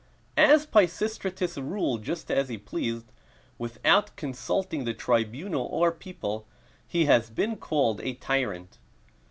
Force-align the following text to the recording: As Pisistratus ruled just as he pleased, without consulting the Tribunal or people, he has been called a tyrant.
As 0.35 0.65
Pisistratus 0.65 1.59
ruled 1.59 2.01
just 2.01 2.31
as 2.31 2.49
he 2.49 2.57
pleased, 2.57 3.11
without 3.59 4.15
consulting 4.15 4.83
the 4.83 4.95
Tribunal 4.95 5.67
or 5.67 5.91
people, 5.91 6.47
he 6.87 7.05
has 7.05 7.29
been 7.29 7.55
called 7.55 8.01
a 8.01 8.15
tyrant. 8.15 8.79